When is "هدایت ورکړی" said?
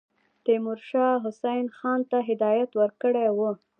2.29-3.27